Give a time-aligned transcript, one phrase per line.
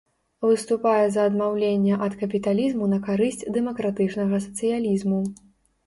[0.45, 5.19] Выступае за адмаўленне ад капіталізму на карысць дэмакратычнага сацыялізму.